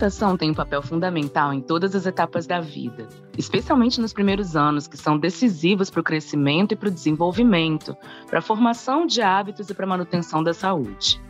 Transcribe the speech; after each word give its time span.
Alimentação 0.00 0.34
tem 0.34 0.50
um 0.50 0.54
papel 0.54 0.80
fundamental 0.80 1.52
em 1.52 1.60
todas 1.60 1.94
as 1.94 2.06
etapas 2.06 2.46
da 2.46 2.58
vida, 2.58 3.06
especialmente 3.36 4.00
nos 4.00 4.14
primeiros 4.14 4.56
anos, 4.56 4.88
que 4.88 4.96
são 4.96 5.18
decisivos 5.18 5.90
para 5.90 6.00
o 6.00 6.04
crescimento 6.04 6.72
e 6.72 6.76
para 6.76 6.88
o 6.88 6.90
desenvolvimento, 6.90 7.94
para 8.26 8.38
a 8.38 8.42
formação 8.42 9.06
de 9.06 9.20
hábitos 9.20 9.68
e 9.68 9.74
para 9.74 9.84
a 9.84 9.88
manutenção 9.88 10.42
da 10.42 10.54
saúde. 10.54 11.20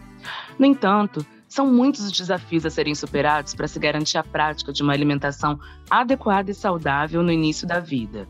No 0.56 0.64
entanto, 0.64 1.26
são 1.48 1.66
muitos 1.66 2.04
os 2.04 2.12
desafios 2.12 2.64
a 2.64 2.70
serem 2.70 2.94
superados 2.94 3.54
para 3.54 3.66
se 3.66 3.80
garantir 3.80 4.18
a 4.18 4.22
prática 4.22 4.72
de 4.72 4.84
uma 4.84 4.92
alimentação 4.92 5.58
adequada 5.90 6.52
e 6.52 6.54
saudável 6.54 7.24
no 7.24 7.32
início 7.32 7.66
da 7.66 7.80
vida. 7.80 8.28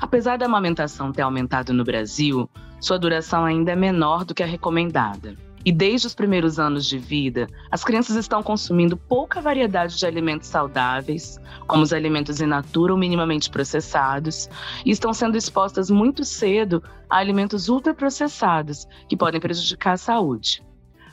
Apesar 0.00 0.38
da 0.38 0.46
amamentação 0.46 1.12
ter 1.12 1.22
aumentado 1.22 1.74
no 1.74 1.84
Brasil, 1.84 2.48
sua 2.80 2.98
duração 2.98 3.44
ainda 3.44 3.72
é 3.72 3.76
menor 3.76 4.24
do 4.24 4.34
que 4.34 4.42
a 4.42 4.46
recomendada. 4.46 5.36
E 5.64 5.70
desde 5.70 6.06
os 6.06 6.14
primeiros 6.14 6.58
anos 6.58 6.86
de 6.86 6.98
vida, 6.98 7.48
as 7.70 7.84
crianças 7.84 8.16
estão 8.16 8.42
consumindo 8.42 8.96
pouca 8.96 9.40
variedade 9.40 9.96
de 9.96 10.04
alimentos 10.04 10.48
saudáveis, 10.48 11.40
como 11.66 11.82
os 11.82 11.92
alimentos 11.92 12.40
in 12.40 12.46
natura 12.46 12.92
ou 12.92 12.98
minimamente 12.98 13.48
processados, 13.48 14.48
e 14.84 14.90
estão 14.90 15.14
sendo 15.14 15.36
expostas 15.36 15.88
muito 15.90 16.24
cedo 16.24 16.82
a 17.08 17.18
alimentos 17.18 17.68
ultraprocessados, 17.68 18.88
que 19.08 19.16
podem 19.16 19.40
prejudicar 19.40 19.92
a 19.92 19.96
saúde. 19.98 20.62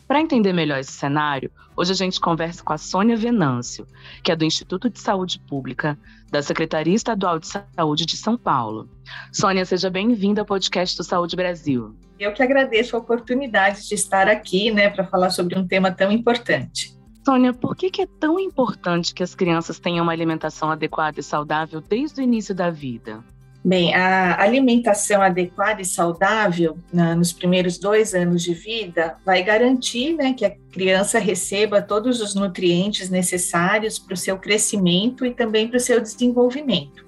Para 0.10 0.22
entender 0.22 0.54
melhor 0.54 0.80
esse 0.80 0.94
cenário, 0.94 1.52
hoje 1.78 1.92
a 1.92 1.96
gente 1.96 2.20
conversa 2.20 2.64
com 2.64 2.74
a 2.74 2.80
Sônia 2.80 3.16
Venâncio, 3.16 3.86
que 4.24 4.32
é 4.32 4.36
do 4.36 4.44
Instituto 4.44 4.90
de 4.90 5.00
Saúde 5.00 5.40
Pública 5.48 6.00
da 6.32 6.42
Secretaria 6.42 6.96
Estadual 6.96 7.38
de 7.38 7.46
Saúde 7.46 8.08
de 8.08 8.18
São 8.18 8.36
Paulo. 8.36 8.90
Sônia, 9.32 9.64
seja 9.66 9.88
bem-vinda 9.88 10.42
ao 10.42 10.48
podcast 10.48 10.98
do 10.98 11.04
Saúde 11.04 11.36
Brasil. 11.36 11.96
Eu 12.20 12.34
que 12.34 12.42
agradeço 12.42 12.96
a 12.96 13.00
oportunidade 13.00 13.88
de 13.88 13.94
estar 13.94 14.28
aqui, 14.28 14.72
né, 14.72 14.90
para 14.90 15.06
falar 15.06 15.30
sobre 15.30 15.56
um 15.56 15.68
tema 15.68 15.92
tão 15.92 16.12
importante. 16.12 16.92
Sônia, 17.24 17.54
por 17.54 17.76
que 17.76 18.02
é 18.02 18.08
tão 18.20 18.40
importante 18.40 19.14
que 19.14 19.22
as 19.22 19.36
crianças 19.36 19.78
tenham 19.78 20.02
uma 20.02 20.12
alimentação 20.12 20.72
adequada 20.72 21.20
e 21.20 21.24
saudável 21.24 21.82
desde 21.82 22.20
o 22.20 22.24
início 22.24 22.56
da 22.56 22.72
vida? 22.72 23.24
Bem, 23.64 23.94
a 23.94 24.42
alimentação 24.42 25.22
adequada 25.22 25.82
e 25.82 25.86
saudável 25.86 26.78
na, 26.94 27.14
nos 27.14 27.34
primeiros 27.34 27.78
dois 27.78 28.14
anos 28.14 28.42
de 28.42 28.54
vida 28.54 29.18
vai 29.26 29.44
garantir 29.44 30.14
né, 30.14 30.34
que 30.34 30.46
a 30.46 30.56
criança 30.72 31.20
receba 31.20 31.82
todos 31.82 32.22
os 32.22 32.34
nutrientes 32.34 33.10
necessários 33.10 34.00
para 34.00 34.14
o 34.14 34.18
seu 34.18 34.38
crescimento 34.38 35.26
e 35.26 35.34
também 35.34 35.68
para 35.68 35.76
o 35.76 35.82
seu 35.82 36.00
desenvolvimento. 36.00 37.06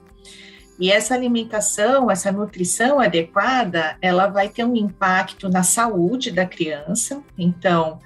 E 0.77 0.91
essa 0.91 1.13
alimentação, 1.13 2.11
essa 2.11 2.31
nutrição 2.31 2.99
adequada, 2.99 3.95
ela 4.02 4.27
vai 4.27 4.49
ter 4.49 4.66
um 4.66 4.75
impacto 4.75 5.47
na 5.47 5.63
saúde 5.63 6.31
da 6.31 6.45
criança. 6.45 7.23
Então, 7.38 7.99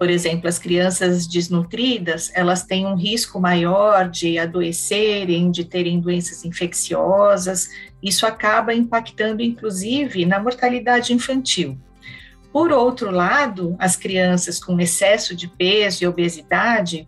por 0.00 0.08
exemplo, 0.08 0.48
as 0.48 0.58
crianças 0.58 1.26
desnutridas, 1.26 2.30
elas 2.32 2.62
têm 2.62 2.86
um 2.86 2.94
risco 2.94 3.38
maior 3.38 4.08
de 4.08 4.38
adoecerem, 4.38 5.50
de 5.50 5.62
terem 5.62 6.00
doenças 6.00 6.42
infecciosas. 6.42 7.68
Isso 8.02 8.26
acaba 8.26 8.74
impactando, 8.74 9.42
inclusive, 9.42 10.24
na 10.24 10.40
mortalidade 10.40 11.12
infantil. 11.12 11.78
Por 12.52 12.72
outro 12.72 13.10
lado, 13.10 13.76
as 13.78 13.94
crianças 13.94 14.62
com 14.62 14.80
excesso 14.80 15.36
de 15.36 15.46
peso 15.46 16.02
e 16.02 16.06
obesidade, 16.06 17.06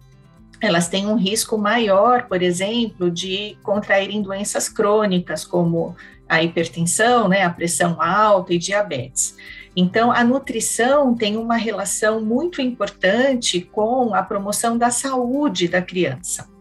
elas 0.61 0.89
têm 0.89 1.07
um 1.07 1.17
risco 1.17 1.59
maior, 1.59 2.29
por 2.29 2.41
exemplo, 2.43 3.11
de 3.11 3.57
contraírem 3.63 4.23
doenças 4.23 4.69
crônicas, 4.69 5.45
como 5.45 5.97
a 6.29 6.43
hipertensão, 6.43 7.29
né, 7.29 7.43
a 7.43 7.51
pressão 7.51 8.01
alta 8.01 8.55
e 8.55 8.59
diabetes. 8.59 9.37
Então, 9.75 10.13
a 10.13 10.23
nutrição 10.23 11.15
tem 11.15 11.37
uma 11.37 11.57
relação 11.57 12.21
muito 12.21 12.61
importante 12.63 13.61
com 13.61 14.15
a 14.15 14.23
promoção 14.23 14.79
da 14.79 14.91
saúde 14.91 15.67
da 15.67 15.83
criança. 15.83 16.52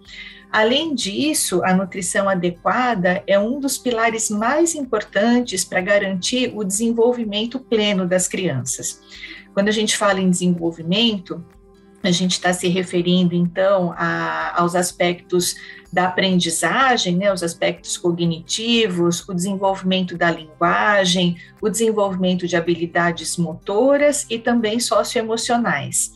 Além 0.51 0.93
disso, 0.93 1.63
a 1.63 1.73
nutrição 1.73 2.27
adequada 2.27 3.23
é 3.25 3.39
um 3.39 3.59
dos 3.59 3.77
pilares 3.77 4.29
mais 4.29 4.75
importantes 4.75 5.63
para 5.63 5.79
garantir 5.79 6.51
o 6.53 6.63
desenvolvimento 6.63 7.57
pleno 7.57 8.05
das 8.05 8.27
crianças. 8.27 9.01
Quando 9.53 9.69
a 9.69 9.71
gente 9.71 9.95
fala 9.95 10.19
em 10.19 10.29
desenvolvimento, 10.29 11.43
a 12.03 12.11
gente 12.11 12.31
está 12.33 12.51
se 12.51 12.67
referindo, 12.67 13.35
então, 13.35 13.93
a, 13.95 14.59
aos 14.59 14.75
aspectos 14.75 15.55
da 15.93 16.07
aprendizagem, 16.07 17.15
né, 17.15 17.31
os 17.31 17.43
aspectos 17.43 17.97
cognitivos, 17.97 19.27
o 19.27 19.33
desenvolvimento 19.33 20.17
da 20.17 20.31
linguagem, 20.31 21.37
o 21.61 21.69
desenvolvimento 21.69 22.47
de 22.47 22.55
habilidades 22.55 23.37
motoras 23.37 24.25
e 24.29 24.39
também 24.39 24.79
socioemocionais. 24.79 26.13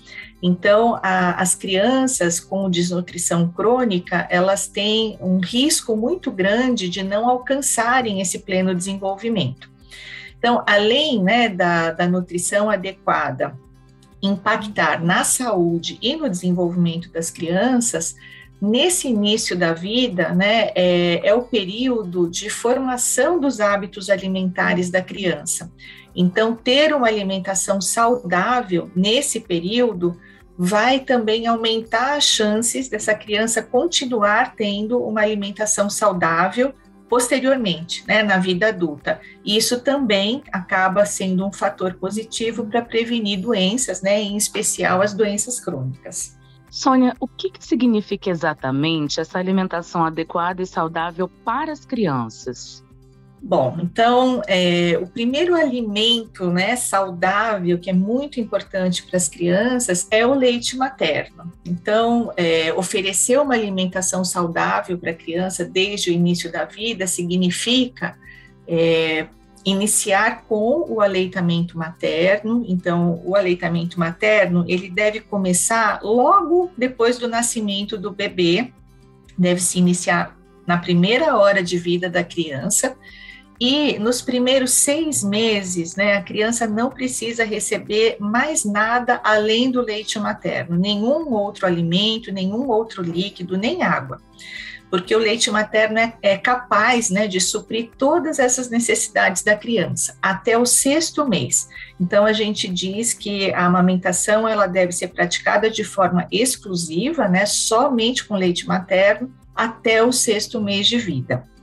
Então, 0.48 1.00
a, 1.02 1.42
as 1.42 1.56
crianças 1.56 2.40
com 2.40 2.70
desnutrição 2.70 3.48
crônica, 3.50 4.28
elas 4.30 4.68
têm 4.68 5.18
um 5.20 5.40
risco 5.40 5.98
muito 5.98 6.30
grande 6.30 6.88
de 6.88 7.02
não 7.02 7.28
alcançarem 7.28 8.22
esse 8.22 8.38
pleno 8.38 8.76
desenvolvimento. 8.76 9.68
Então, 10.38 10.64
além 10.68 11.24
né, 11.24 11.50
da, 11.50 11.90
da 11.90 12.08
nutrição 12.08 12.70
adequada 12.70 13.58
impactar 14.22 15.04
na 15.04 15.24
saúde 15.24 15.98
e 16.00 16.16
no 16.16 16.30
desenvolvimento 16.30 17.12
das 17.12 17.32
crianças, 17.32 18.16
nesse 18.62 19.08
início 19.08 19.58
da 19.58 19.74
vida, 19.74 20.30
né, 20.30 20.70
é, 20.76 21.28
é, 21.28 21.34
o 21.34 21.42
período 21.42 22.30
de 22.30 22.52
formação 22.52 23.40
dos 23.40 23.60
hábitos 23.60 24.12
alimentares 24.12 24.92
da 24.92 25.02
criança. 25.02 25.72
Então, 26.16 26.56
ter 26.56 26.94
uma 26.94 27.08
alimentação 27.08 27.82
saudável 27.82 28.92
nesse 28.96 29.40
período 29.40 30.16
vai 30.58 31.00
também 31.00 31.48
aumentar 31.48 32.16
as 32.16 32.24
chances 32.24 32.88
dessa 32.88 33.14
criança 33.14 33.62
continuar 33.62 34.56
tendo 34.56 35.00
uma 35.00 35.22
alimentação 35.22 35.90
saudável 35.90 36.74
posteriormente, 37.10 38.04
né, 38.08 38.24
na 38.24 38.38
vida 38.38 38.70
adulta. 38.70 39.22
E 39.44 39.56
isso 39.56 39.80
também 39.82 40.44
acaba 40.52 41.06
sendo 41.06 41.46
um 41.46 41.52
fator 41.52 41.94
positivo 41.96 42.66
para 42.66 42.82
prevenir 42.82 43.40
doenças, 43.40 44.02
né, 44.02 44.22
em 44.22 44.36
especial 44.36 45.02
as 45.02 45.14
doenças 45.14 45.60
crônicas. 45.60 46.36
Sônia, 46.70 47.16
o 47.20 47.28
que, 47.28 47.52
que 47.52 47.64
significa 47.64 48.30
exatamente 48.30 49.20
essa 49.20 49.40
alimentação 49.40 50.04
adequada 50.04 50.62
e 50.62 50.66
saudável 50.66 51.30
para 51.46 51.72
as 51.72 51.86
crianças? 51.86 52.85
Bom, 53.48 53.78
então, 53.80 54.42
é, 54.48 54.98
o 55.00 55.06
primeiro 55.06 55.54
alimento 55.54 56.50
né, 56.50 56.76
saudável, 56.76 57.78
que 57.78 57.92
é 57.92 57.94
muito 57.94 58.40
importante 58.40 59.04
para 59.04 59.18
as 59.18 59.30
crianças, 59.30 60.08
é 60.10 60.26
o 60.26 60.34
leite 60.34 60.76
materno. 60.76 61.54
Então, 61.64 62.34
é, 62.36 62.74
oferecer 62.74 63.40
uma 63.40 63.54
alimentação 63.54 64.26
saudável 64.26 64.98
para 64.98 65.12
a 65.12 65.14
criança 65.14 65.64
desde 65.64 66.10
o 66.10 66.14
início 66.14 66.52
da 66.52 66.66
vida 66.66 67.06
significa 67.06 68.18
é, 68.68 69.28
iniciar 69.64 70.46
com 70.46 70.84
o 70.90 71.00
aleitamento 71.00 71.78
materno. 71.78 72.66
Então, 72.68 73.22
o 73.24 73.36
aleitamento 73.36 74.00
materno, 74.00 74.66
ele 74.68 74.90
deve 74.90 75.20
começar 75.20 76.00
logo 76.02 76.72
depois 76.76 77.20
do 77.20 77.28
nascimento 77.28 77.96
do 77.96 78.10
bebê, 78.10 78.74
deve 79.38 79.62
se 79.62 79.78
iniciar 79.78 80.36
na 80.66 80.80
primeira 80.80 81.38
hora 81.38 81.62
de 81.62 81.78
vida 81.78 82.10
da 82.10 82.24
criança, 82.24 82.98
e 83.60 83.98
nos 84.00 84.22
primeiros 84.22 84.72
seis 84.72 85.24
meses, 85.24 85.96
né, 85.96 86.18
a 86.18 86.22
criança 86.22 86.68
não 86.68 86.90
precisa 86.90 87.46
receber 87.46 88.18
mais 88.20 88.66
nada 88.66 89.22
além 89.24 89.72
do 89.72 89.82
leite 89.82 90.20
materno, 90.20 90.78
nenhum 90.78 91.34
outro 91.34 91.66
alimento, 91.66 92.34
nenhum 92.34 92.68
outro 92.68 93.02
líquido, 93.02 93.58
nem 93.58 93.82
água, 93.82 94.22
porque 94.90 95.16
o 95.16 95.20
leite 95.20 95.50
materno 95.50 96.00
é, 96.00 96.14
é 96.22 96.38
capaz 96.38 97.10
né, 97.10 97.28
de 97.28 97.40
suprir 97.40 97.92
todas 97.98 98.40
essas 98.40 98.70
necessidades 98.70 99.42
da 99.42 99.56
criança 99.56 100.18
até 100.22 100.58
o 100.58 100.66
sexto 100.66 101.26
mês. 101.28 101.70
Então 102.00 102.26
a 102.26 102.34
gente 102.34 102.68
diz 102.68 103.14
que 103.14 103.54
a 103.54 103.66
amamentação 103.66 104.46
ela 104.46 104.68
deve 104.68 104.92
ser 104.92 105.10
praticada 105.10 105.70
de 105.70 105.86
forma 105.86 106.28
exclusiva, 106.30 107.30
né, 107.30 107.46
somente 107.46 108.26
com 108.26 108.36
leite 108.36 108.68
materno 108.68 109.34
até 109.56 110.04
o 110.04 110.12
sexto 110.12 110.62
mês 110.62 110.88
de 110.88 110.98
vida. 110.98 111.55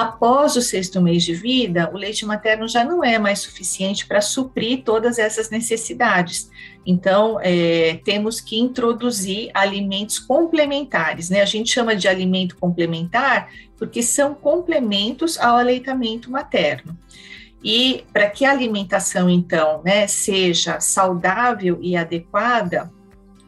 Após 0.00 0.56
o 0.56 0.62
sexto 0.62 0.98
mês 1.02 1.22
de 1.24 1.34
vida, 1.34 1.90
o 1.92 1.96
leite 1.98 2.24
materno 2.24 2.66
já 2.66 2.82
não 2.82 3.04
é 3.04 3.18
mais 3.18 3.40
suficiente 3.40 4.06
para 4.06 4.22
suprir 4.22 4.82
todas 4.82 5.18
essas 5.18 5.50
necessidades. 5.50 6.50
Então, 6.86 7.38
é, 7.42 8.00
temos 8.02 8.40
que 8.40 8.58
introduzir 8.58 9.50
alimentos 9.52 10.18
complementares, 10.18 11.28
né? 11.28 11.42
A 11.42 11.44
gente 11.44 11.70
chama 11.70 11.94
de 11.94 12.08
alimento 12.08 12.56
complementar 12.56 13.50
porque 13.76 14.02
são 14.02 14.32
complementos 14.32 15.38
ao 15.38 15.58
aleitamento 15.58 16.30
materno. 16.30 16.96
E 17.62 18.02
para 18.10 18.30
que 18.30 18.46
a 18.46 18.52
alimentação, 18.52 19.28
então, 19.28 19.82
né, 19.84 20.06
seja 20.06 20.80
saudável 20.80 21.78
e 21.82 21.94
adequada, 21.94 22.90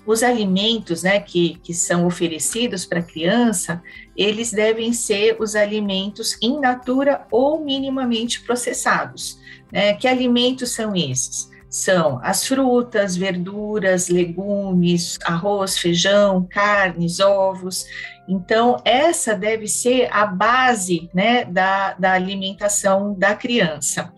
os 0.05 0.23
alimentos 0.23 1.03
né, 1.03 1.19
que, 1.19 1.59
que 1.63 1.73
são 1.73 2.07
oferecidos 2.07 2.85
para 2.85 2.99
a 2.99 3.03
criança, 3.03 3.83
eles 4.17 4.53
devem 4.53 4.93
ser 4.93 5.37
os 5.38 5.55
alimentos 5.55 6.37
in 6.43 6.61
natura 6.61 7.26
ou 7.31 7.64
minimamente 7.64 8.41
processados. 8.43 9.38
Né? 9.70 9.94
Que 9.94 10.06
alimentos 10.06 10.70
são 10.70 10.94
esses? 10.94 11.50
São 11.69 12.20
as 12.23 12.47
frutas, 12.47 13.17
verduras, 13.17 14.09
legumes, 14.09 15.19
arroz, 15.25 15.79
feijão, 15.79 16.47
carnes, 16.50 17.19
ovos. 17.19 17.87
Então, 18.29 18.76
essa 18.85 19.35
deve 19.35 19.67
ser 19.67 20.09
a 20.12 20.26
base 20.26 21.08
né, 21.15 21.47
da, 21.47 21.94
da 21.94 22.12
alimentação 22.12 23.15
da 23.15 23.35
criança. 23.35 24.12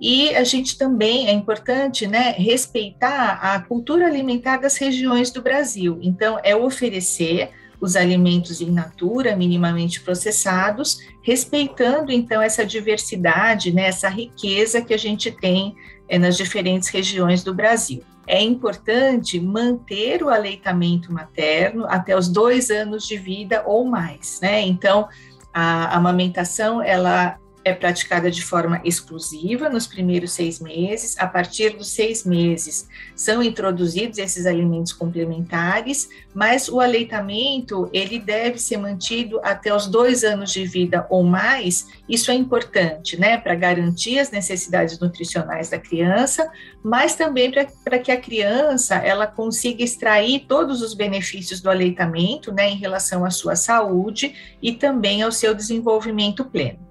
E 0.00 0.34
a 0.36 0.44
gente 0.44 0.76
também 0.76 1.28
é 1.28 1.32
importante 1.32 2.06
né, 2.06 2.34
respeitar 2.36 3.40
a 3.42 3.58
cultura 3.60 4.06
alimentar 4.06 4.58
das 4.58 4.76
regiões 4.76 5.30
do 5.30 5.42
Brasil. 5.42 5.98
Então, 6.02 6.38
é 6.44 6.54
oferecer 6.54 7.50
os 7.80 7.96
alimentos 7.96 8.60
in 8.60 8.70
natura, 8.70 9.36
minimamente 9.36 10.00
processados, 10.00 11.00
respeitando 11.22 12.10
então 12.10 12.42
essa 12.42 12.64
diversidade, 12.64 13.72
né, 13.72 13.86
essa 13.86 14.08
riqueza 14.08 14.82
que 14.82 14.92
a 14.92 14.98
gente 14.98 15.30
tem 15.30 15.76
é, 16.08 16.18
nas 16.18 16.36
diferentes 16.36 16.88
regiões 16.88 17.44
do 17.44 17.54
Brasil. 17.54 18.02
É 18.26 18.42
importante 18.42 19.40
manter 19.40 20.22
o 20.22 20.28
aleitamento 20.28 21.12
materno 21.12 21.86
até 21.88 22.16
os 22.16 22.28
dois 22.28 22.70
anos 22.70 23.06
de 23.06 23.16
vida 23.16 23.62
ou 23.66 23.86
mais, 23.86 24.38
né? 24.42 24.60
Então, 24.60 25.08
a 25.52 25.96
amamentação 25.96 26.82
ela 26.82 27.38
é 27.68 27.74
praticada 27.74 28.30
de 28.30 28.42
forma 28.42 28.80
exclusiva 28.84 29.68
nos 29.68 29.86
primeiros 29.86 30.32
seis 30.32 30.58
meses. 30.60 31.16
A 31.18 31.26
partir 31.26 31.76
dos 31.76 31.88
seis 31.88 32.24
meses, 32.24 32.88
são 33.14 33.42
introduzidos 33.42 34.18
esses 34.18 34.46
alimentos 34.46 34.92
complementares, 34.92 36.08
mas 36.34 36.68
o 36.68 36.80
aleitamento 36.80 37.88
ele 37.92 38.18
deve 38.18 38.58
ser 38.58 38.76
mantido 38.76 39.40
até 39.42 39.74
os 39.74 39.86
dois 39.86 40.24
anos 40.24 40.52
de 40.52 40.64
vida 40.66 41.06
ou 41.10 41.22
mais. 41.22 41.86
Isso 42.08 42.30
é 42.30 42.34
importante, 42.34 43.18
né, 43.18 43.36
para 43.36 43.54
garantir 43.54 44.18
as 44.18 44.30
necessidades 44.30 44.98
nutricionais 44.98 45.68
da 45.68 45.78
criança, 45.78 46.50
mas 46.82 47.14
também 47.14 47.52
para 47.84 47.98
que 47.98 48.10
a 48.10 48.20
criança 48.20 48.96
ela 48.96 49.26
consiga 49.26 49.82
extrair 49.82 50.46
todos 50.48 50.80
os 50.80 50.94
benefícios 50.94 51.60
do 51.60 51.70
aleitamento, 51.70 52.52
né, 52.52 52.70
em 52.70 52.76
relação 52.76 53.24
à 53.24 53.30
sua 53.30 53.56
saúde 53.56 54.34
e 54.62 54.72
também 54.72 55.22
ao 55.22 55.30
seu 55.30 55.54
desenvolvimento 55.54 56.44
pleno. 56.44 56.87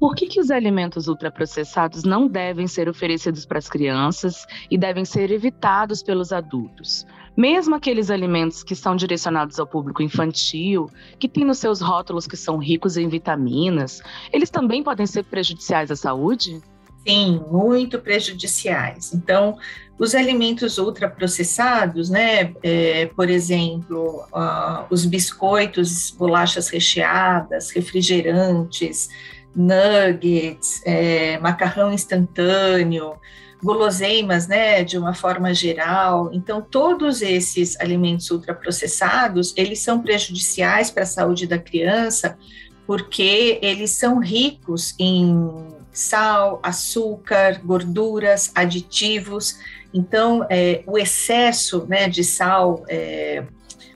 Por 0.00 0.14
que, 0.14 0.26
que 0.26 0.40
os 0.40 0.50
alimentos 0.50 1.08
ultraprocessados 1.08 2.04
não 2.04 2.26
devem 2.26 2.66
ser 2.66 2.88
oferecidos 2.88 3.44
para 3.44 3.58
as 3.58 3.68
crianças 3.68 4.46
e 4.70 4.78
devem 4.78 5.04
ser 5.04 5.30
evitados 5.30 6.02
pelos 6.02 6.32
adultos? 6.32 7.06
Mesmo 7.36 7.74
aqueles 7.74 8.10
alimentos 8.10 8.62
que 8.62 8.74
são 8.74 8.96
direcionados 8.96 9.60
ao 9.60 9.66
público 9.66 10.02
infantil, 10.02 10.88
que 11.18 11.28
têm 11.28 11.44
nos 11.44 11.58
seus 11.58 11.82
rótulos 11.82 12.26
que 12.26 12.36
são 12.36 12.56
ricos 12.56 12.96
em 12.96 13.10
vitaminas, 13.10 14.00
eles 14.32 14.48
também 14.48 14.82
podem 14.82 15.06
ser 15.06 15.22
prejudiciais 15.24 15.90
à 15.90 15.96
saúde? 15.96 16.62
Sim, 17.06 17.42
muito 17.50 17.98
prejudiciais. 17.98 19.12
Então, 19.12 19.58
os 19.98 20.14
alimentos 20.14 20.78
ultraprocessados, 20.78 22.08
né, 22.08 22.54
é, 22.62 23.06
por 23.06 23.28
exemplo, 23.28 24.24
uh, 24.32 24.86
os 24.88 25.04
biscoitos, 25.04 26.10
bolachas 26.10 26.68
recheadas, 26.68 27.70
refrigerantes, 27.70 29.08
nuggets, 29.54 30.82
é, 30.84 31.38
macarrão 31.38 31.92
instantâneo, 31.92 33.14
guloseimas, 33.62 34.46
né, 34.48 34.82
de 34.82 34.96
uma 34.96 35.14
forma 35.14 35.52
geral. 35.52 36.30
Então, 36.32 36.62
todos 36.62 37.22
esses 37.22 37.78
alimentos 37.80 38.30
ultraprocessados, 38.30 39.52
eles 39.56 39.80
são 39.80 40.00
prejudiciais 40.00 40.90
para 40.90 41.02
a 41.02 41.06
saúde 41.06 41.46
da 41.46 41.58
criança, 41.58 42.38
porque 42.86 43.58
eles 43.62 43.90
são 43.90 44.18
ricos 44.18 44.94
em 44.98 45.48
sal, 45.92 46.60
açúcar, 46.62 47.60
gorduras, 47.62 48.50
aditivos. 48.54 49.58
Então, 49.92 50.46
é, 50.48 50.82
o 50.86 50.96
excesso 50.96 51.86
né, 51.88 52.08
de 52.08 52.24
sal, 52.24 52.84
é, 52.88 53.44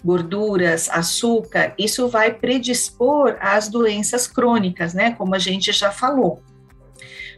gorduras, 0.05 0.89
açúcar, 0.91 1.75
isso 1.79 2.09
vai 2.09 2.35
predispor 2.35 3.37
às 3.41 3.69
doenças 3.69 4.27
crônicas, 4.27 4.93
né? 4.93 5.12
Como 5.12 5.35
a 5.35 5.39
gente 5.39 5.73
já 5.73 5.91
falou. 5.91 6.43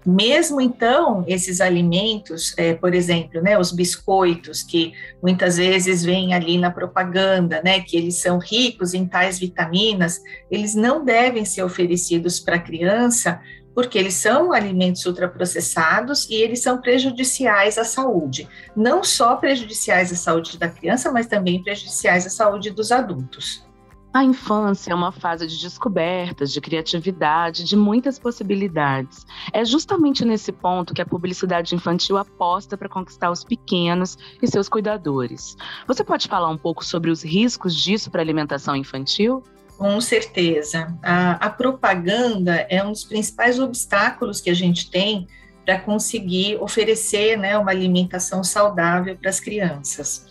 Mesmo 0.07 0.61
então, 0.61 1.25
esses 1.27 1.61
alimentos, 1.61 2.55
é, 2.57 2.75
por 2.75 2.95
exemplo, 2.95 3.43
né, 3.43 3.59
os 3.59 3.73
biscoitos, 3.73 4.63
que 4.63 4.93
muitas 5.21 5.57
vezes 5.57 6.05
vêm 6.05 6.33
ali 6.33 6.59
na 6.59 6.71
propaganda, 6.71 7.61
né, 7.65 7.81
que 7.81 7.97
eles 7.97 8.21
são 8.21 8.39
ricos 8.39 8.95
em 8.95 9.05
tais 9.05 9.37
vitaminas, 9.41 10.21
eles 10.49 10.77
não 10.77 11.05
devem 11.05 11.45
ser 11.45 11.65
oferecidos 11.65 12.39
para 12.39 12.55
a 12.55 12.61
criança 12.61 13.41
porque 13.77 13.99
eles 13.99 14.15
são 14.15 14.55
alimentos 14.55 15.05
ultraprocessados 15.05 16.27
e 16.31 16.35
eles 16.35 16.63
são 16.63 16.81
prejudiciais 16.81 17.77
à 17.77 17.85
saúde. 17.85 18.49
Não 18.75 19.05
só 19.05 19.37
prejudiciais 19.37 20.11
à 20.11 20.17
saúde 20.17 20.57
da 20.57 20.67
criança, 20.67 21.13
mas 21.13 21.27
também 21.27 21.63
prejudiciais 21.63 22.27
à 22.27 22.31
saúde 22.31 22.71
dos 22.71 22.91
adultos. 22.91 23.67
A 24.15 24.25
infância 24.25 24.93
é 24.93 24.95
uma 24.95 25.13
fase 25.13 25.47
de 25.47 25.61
descobertas, 25.61 26.51
de 26.51 26.59
criatividade, 26.59 27.65
de 27.65 27.77
muitas 27.77 28.19
possibilidades. 28.19 29.27
É 29.53 29.63
justamente 29.63 30.25
nesse 30.25 30.51
ponto 30.53 30.95
que 30.95 31.03
a 31.03 31.07
publicidade 31.07 31.75
infantil 31.75 32.17
aposta 32.17 32.79
para 32.79 32.89
conquistar 32.89 33.31
os 33.31 33.45
pequenos 33.45 34.17
e 34.41 34.47
seus 34.49 34.71
cuidadores. 34.71 35.55
Você 35.87 36.03
pode 36.03 36.29
falar 36.29 36.49
um 36.49 36.57
pouco 36.57 36.83
sobre 36.83 37.11
os 37.11 37.23
riscos 37.23 37.77
disso 37.77 38.11
para 38.11 38.23
a 38.23 38.25
alimentação 38.25 38.75
infantil? 38.75 39.43
Com 39.77 40.01
certeza. 40.01 40.97
A, 41.03 41.33
a, 41.33 41.51
propaganda 41.51 42.67
é 42.71 42.83
um 42.83 42.93
dos 42.93 43.05
principais 43.05 43.59
obstáculos 43.59 44.41
que 44.41 44.49
a 44.49 44.55
gente 44.55 44.91
tem 44.91 45.27
para 45.65 45.79
conseguir 45.79 46.57
oferecer 46.57 47.37
né, 47.37 47.59
uma 47.59 47.73
alimentação 47.73 48.43
saudável 48.43 49.17
para 49.17 49.29
as 49.29 49.39
crianças. 49.39 50.25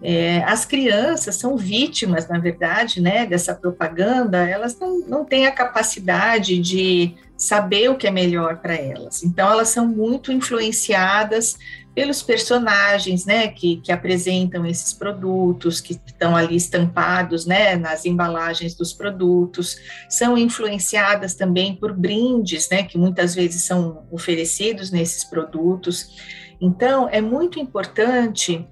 É, 0.00 0.42
as 0.44 0.64
crianças 0.64 1.34
são 1.34 1.56
vítimas, 1.56 2.28
na 2.28 2.38
verdade, 2.38 3.00
né, 3.00 3.26
dessa 3.26 3.54
propaganda, 3.54 4.48
elas 4.48 4.78
não, 4.78 5.00
não 5.00 5.24
têm 5.24 5.46
a 5.46 5.52
capacidade 5.52 6.58
de 6.58 7.14
saber 7.36 7.90
o 7.90 7.96
que 7.96 8.06
é 8.06 8.10
melhor 8.10 8.58
para 8.58 8.74
elas. 8.74 9.22
Então, 9.24 9.50
elas 9.50 9.68
são 9.68 9.86
muito 9.86 10.32
influenciadas 10.32 11.58
pelos 11.98 12.22
personagens, 12.22 13.26
né, 13.26 13.48
que, 13.48 13.78
que 13.78 13.90
apresentam 13.90 14.64
esses 14.64 14.92
produtos, 14.92 15.80
que 15.80 16.00
estão 16.06 16.36
ali 16.36 16.54
estampados, 16.54 17.44
né, 17.44 17.74
nas 17.74 18.06
embalagens 18.06 18.72
dos 18.72 18.92
produtos, 18.92 19.76
são 20.08 20.38
influenciadas 20.38 21.34
também 21.34 21.74
por 21.74 21.92
brindes, 21.92 22.68
né, 22.70 22.84
que 22.84 22.96
muitas 22.96 23.34
vezes 23.34 23.62
são 23.62 24.06
oferecidos 24.12 24.92
nesses 24.92 25.24
produtos. 25.24 26.16
Então, 26.60 27.08
é 27.10 27.20
muito 27.20 27.58
importante 27.58 28.64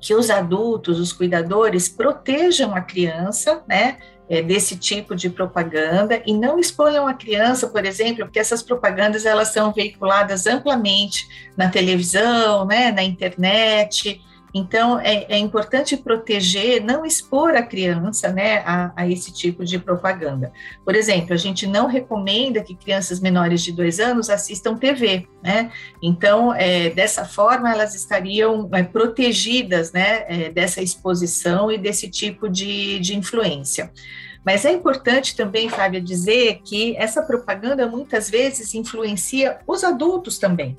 que 0.00 0.14
os 0.14 0.30
adultos, 0.30 0.98
os 0.98 1.12
cuidadores, 1.12 1.88
protejam 1.88 2.74
a 2.74 2.80
criança, 2.80 3.62
né, 3.68 3.98
é, 4.28 4.42
desse 4.42 4.76
tipo 4.76 5.16
de 5.16 5.30
propaganda 5.30 6.22
e 6.26 6.34
não 6.34 6.58
exponham 6.58 7.08
a 7.08 7.14
criança, 7.14 7.66
por 7.68 7.84
exemplo, 7.84 8.26
porque 8.26 8.38
essas 8.38 8.62
propagandas 8.62 9.24
elas 9.24 9.48
são 9.48 9.72
veiculadas 9.72 10.46
amplamente 10.46 11.26
na 11.56 11.68
televisão, 11.68 12.66
né, 12.66 12.92
na 12.92 13.02
internet. 13.02 14.20
Então 14.54 14.98
é, 14.98 15.26
é 15.28 15.38
importante 15.38 15.96
proteger, 15.96 16.82
não 16.82 17.04
expor 17.04 17.54
a 17.54 17.62
criança, 17.62 18.32
né, 18.32 18.58
a, 18.64 18.92
a, 18.96 19.08
esse 19.08 19.32
tipo 19.32 19.64
de 19.64 19.78
propaganda. 19.78 20.52
Por 20.84 20.94
exemplo, 20.94 21.34
a 21.34 21.36
gente 21.36 21.66
não 21.66 21.86
recomenda 21.86 22.62
que 22.62 22.74
crianças 22.74 23.20
menores 23.20 23.62
de 23.62 23.72
dois 23.72 24.00
anos 24.00 24.30
assistam 24.30 24.76
TV, 24.76 25.26
né? 25.42 25.70
Então 26.02 26.54
é, 26.54 26.90
dessa 26.90 27.24
forma 27.24 27.70
elas 27.70 27.94
estariam 27.94 28.68
é, 28.72 28.82
protegidas, 28.82 29.92
né, 29.92 30.24
é, 30.28 30.50
dessa 30.50 30.80
exposição 30.82 31.70
e 31.70 31.78
desse 31.78 32.08
tipo 32.08 32.48
de, 32.48 32.98
de 33.00 33.16
influência. 33.16 33.92
Mas 34.44 34.64
é 34.64 34.72
importante 34.72 35.36
também, 35.36 35.68
Fábio, 35.68 36.00
dizer 36.00 36.60
que 36.64 36.96
essa 36.96 37.22
propaganda 37.22 37.86
muitas 37.86 38.30
vezes 38.30 38.72
influencia 38.72 39.58
os 39.66 39.84
adultos 39.84 40.38
também, 40.38 40.76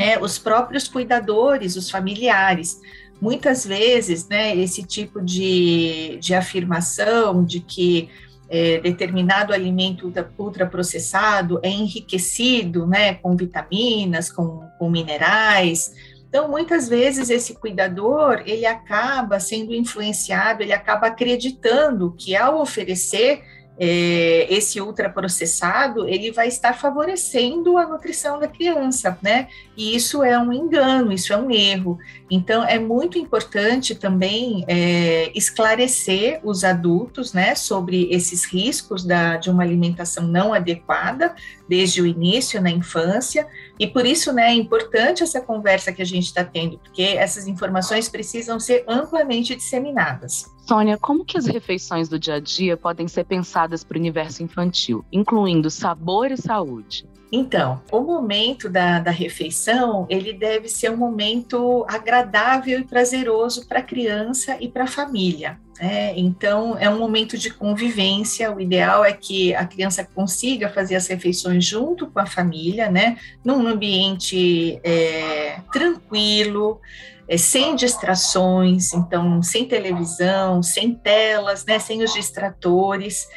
né? 0.00 0.18
Os 0.18 0.38
próprios 0.38 0.88
cuidadores, 0.88 1.76
os 1.76 1.90
familiares. 1.90 2.80
Muitas 3.20 3.66
vezes, 3.66 4.26
né, 4.26 4.56
esse 4.56 4.82
tipo 4.82 5.20
de, 5.20 6.16
de 6.18 6.32
afirmação 6.32 7.44
de 7.44 7.60
que 7.60 8.08
é, 8.48 8.80
determinado 8.80 9.52
alimento 9.52 10.10
ultraprocessado 10.38 11.60
é 11.62 11.68
enriquecido 11.68 12.86
né, 12.86 13.12
com 13.12 13.36
vitaminas, 13.36 14.32
com, 14.32 14.66
com 14.78 14.88
minerais. 14.88 15.92
Então, 16.30 16.48
muitas 16.48 16.88
vezes 16.88 17.28
esse 17.28 17.52
cuidador 17.56 18.42
ele 18.46 18.64
acaba 18.64 19.38
sendo 19.38 19.74
influenciado, 19.74 20.62
ele 20.62 20.72
acaba 20.72 21.08
acreditando 21.08 22.14
que 22.16 22.34
ao 22.34 22.58
oferecer 22.58 23.42
é, 23.82 24.46
esse 24.50 24.78
ultraprocessado, 24.78 26.06
ele 26.06 26.30
vai 26.30 26.48
estar 26.48 26.74
favorecendo 26.74 27.78
a 27.78 27.86
nutrição 27.86 28.38
da 28.38 28.46
criança, 28.46 29.18
né? 29.22 29.48
E 29.74 29.96
isso 29.96 30.22
é 30.22 30.38
um 30.38 30.52
engano, 30.52 31.10
isso 31.10 31.32
é 31.32 31.36
um 31.38 31.50
erro. 31.50 31.98
Então, 32.30 32.62
é 32.62 32.78
muito 32.78 33.16
importante 33.16 33.94
também 33.94 34.66
é, 34.68 35.32
esclarecer 35.34 36.40
os 36.44 36.62
adultos, 36.62 37.32
né, 37.32 37.54
sobre 37.54 38.06
esses 38.10 38.44
riscos 38.44 39.02
da, 39.02 39.38
de 39.38 39.48
uma 39.48 39.62
alimentação 39.62 40.26
não 40.26 40.52
adequada 40.52 41.34
desde 41.66 42.02
o 42.02 42.06
início, 42.06 42.60
na 42.60 42.70
infância, 42.70 43.46
e 43.78 43.86
por 43.86 44.04
isso, 44.04 44.30
né, 44.32 44.50
é 44.50 44.54
importante 44.54 45.22
essa 45.22 45.40
conversa 45.40 45.90
que 45.90 46.02
a 46.02 46.04
gente 46.04 46.26
está 46.26 46.44
tendo, 46.44 46.78
porque 46.78 47.02
essas 47.02 47.46
informações 47.46 48.08
precisam 48.08 48.60
ser 48.60 48.84
amplamente 48.86 49.56
disseminadas. 49.56 50.50
Sônia, 50.66 50.96
como 50.96 51.24
que 51.24 51.36
as 51.36 51.46
refeições 51.46 52.08
do 52.08 52.18
dia 52.18 52.34
a 52.34 52.40
dia 52.40 52.76
podem 52.76 53.08
ser 53.08 53.24
pensadas 53.24 53.82
para 53.82 53.96
o 53.96 54.00
universo 54.00 54.42
infantil, 54.42 55.04
incluindo 55.12 55.70
sabor 55.70 56.30
e 56.30 56.36
saúde? 56.36 57.08
Então, 57.32 57.80
o 57.92 58.00
momento 58.00 58.68
da, 58.68 58.98
da 58.98 59.10
refeição, 59.10 60.04
ele 60.08 60.32
deve 60.32 60.68
ser 60.68 60.90
um 60.90 60.96
momento 60.96 61.84
agradável 61.88 62.80
e 62.80 62.84
prazeroso 62.84 63.68
para 63.68 63.78
a 63.78 63.82
criança 63.82 64.56
e 64.60 64.68
para 64.68 64.84
a 64.84 64.88
família. 64.88 65.60
Né? 65.80 66.12
Então, 66.16 66.76
é 66.76 66.90
um 66.90 66.98
momento 66.98 67.38
de 67.38 67.50
convivência. 67.50 68.52
O 68.52 68.60
ideal 68.60 69.04
é 69.04 69.12
que 69.12 69.54
a 69.54 69.64
criança 69.64 70.04
consiga 70.04 70.68
fazer 70.68 70.96
as 70.96 71.06
refeições 71.06 71.64
junto 71.64 72.08
com 72.08 72.18
a 72.18 72.26
família, 72.26 72.90
né? 72.90 73.16
Num 73.44 73.66
ambiente 73.66 74.78
é, 74.84 75.60
tranquilo, 75.72 76.80
é, 77.30 77.36
sem 77.36 77.76
distrações, 77.76 78.92
então 78.92 79.40
sem 79.40 79.64
televisão, 79.64 80.60
sem 80.64 80.92
telas, 80.92 81.64
né, 81.64 81.78
sem 81.78 82.02
os 82.02 82.12
distratores. 82.12 83.28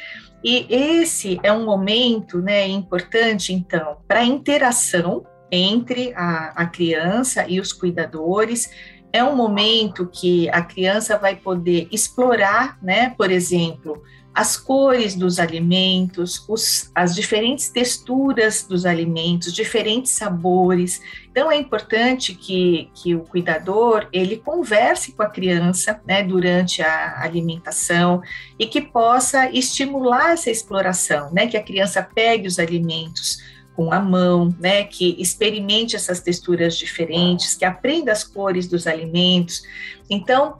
E 0.42 0.66
esse 0.68 1.38
é 1.44 1.52
um 1.52 1.64
momento 1.64 2.40
né, 2.40 2.66
importante, 2.66 3.52
então, 3.52 3.98
para 4.08 4.18
a 4.18 4.24
interação 4.24 5.24
entre 5.48 6.12
a, 6.16 6.52
a 6.56 6.66
criança 6.66 7.46
e 7.48 7.60
os 7.60 7.72
cuidadores, 7.72 8.68
é 9.12 9.22
um 9.22 9.36
momento 9.36 10.10
que 10.12 10.48
a 10.48 10.60
criança 10.60 11.16
vai 11.16 11.36
poder 11.36 11.86
explorar, 11.92 12.76
né, 12.82 13.14
por 13.16 13.30
exemplo, 13.30 14.02
as 14.34 14.56
cores 14.56 15.14
dos 15.14 15.38
alimentos, 15.38 16.44
os, 16.48 16.90
as 16.92 17.14
diferentes 17.14 17.68
texturas 17.68 18.66
dos 18.68 18.84
alimentos, 18.84 19.52
diferentes 19.52 20.10
sabores. 20.10 21.00
Então 21.30 21.52
é 21.52 21.56
importante 21.56 22.34
que, 22.34 22.90
que 22.94 23.14
o 23.14 23.20
cuidador 23.20 24.08
ele 24.12 24.38
converse 24.38 25.12
com 25.12 25.22
a 25.22 25.30
criança 25.30 26.00
né, 26.04 26.24
durante 26.24 26.82
a 26.82 27.22
alimentação 27.22 28.20
e 28.58 28.66
que 28.66 28.80
possa 28.80 29.48
estimular 29.52 30.32
essa 30.32 30.50
exploração, 30.50 31.32
né, 31.32 31.46
que 31.46 31.56
a 31.56 31.62
criança 31.62 32.02
pegue 32.02 32.48
os 32.48 32.58
alimentos 32.58 33.38
com 33.76 33.92
a 33.92 34.00
mão, 34.00 34.54
né, 34.58 34.84
que 34.84 35.16
experimente 35.20 35.94
essas 35.94 36.20
texturas 36.20 36.76
diferentes, 36.76 37.54
que 37.54 37.64
aprenda 37.64 38.10
as 38.10 38.24
cores 38.24 38.66
dos 38.68 38.86
alimentos. 38.86 39.62
Então, 40.08 40.58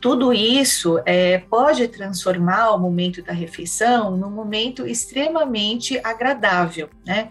tudo 0.00 0.32
isso 0.32 1.00
é, 1.04 1.38
pode 1.38 1.86
transformar 1.88 2.70
o 2.70 2.78
momento 2.78 3.22
da 3.22 3.32
refeição 3.32 4.16
num 4.16 4.30
momento 4.30 4.86
extremamente 4.86 6.00
agradável, 6.02 6.88
né? 7.06 7.28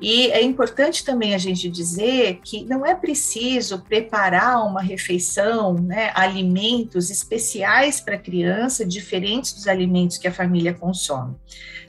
E 0.00 0.30
é 0.30 0.42
importante 0.42 1.04
também 1.04 1.34
a 1.34 1.38
gente 1.38 1.70
dizer 1.70 2.40
que 2.44 2.64
não 2.64 2.84
é 2.84 2.94
preciso 2.94 3.78
preparar 3.78 4.62
uma 4.66 4.82
refeição, 4.82 5.72
né, 5.72 6.10
alimentos 6.14 7.08
especiais 7.10 7.98
para 7.98 8.16
a 8.16 8.18
criança, 8.18 8.84
diferentes 8.84 9.54
dos 9.54 9.66
alimentos 9.66 10.18
que 10.18 10.28
a 10.28 10.32
família 10.32 10.74
consome. 10.74 11.34